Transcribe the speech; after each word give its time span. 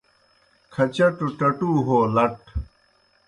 کھچٹوْ 0.73 1.27
ٹٹو 1.37 1.71
ہو 1.87 1.97
لٹ 2.15 2.37